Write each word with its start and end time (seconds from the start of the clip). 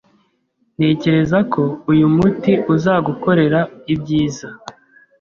Ntekereza 0.75 1.37
ko 1.53 1.63
uyu 1.91 2.05
muti 2.15 2.53
uzagukorera 2.73 3.59
ibyiza. 3.93 4.47